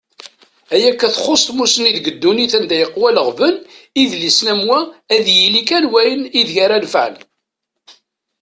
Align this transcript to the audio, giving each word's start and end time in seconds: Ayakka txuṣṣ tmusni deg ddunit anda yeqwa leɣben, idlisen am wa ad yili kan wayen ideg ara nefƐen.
Ayakka 0.73 1.07
txuṣṣ 1.15 1.43
tmusni 1.47 1.91
deg 1.95 2.05
ddunit 2.13 2.53
anda 2.57 2.75
yeqwa 2.81 3.09
leɣben, 3.15 3.55
idlisen 4.01 4.51
am 4.53 4.61
wa 4.67 4.79
ad 5.15 5.25
yili 5.37 5.61
kan 5.69 5.85
wayen 5.91 6.23
ideg 6.39 6.57
ara 6.65 6.77
nefƐen. 6.83 7.15